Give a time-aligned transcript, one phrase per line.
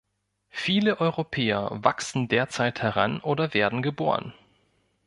[0.49, 4.33] Viele Europäer wachsen derzeit heran oder werden geboren.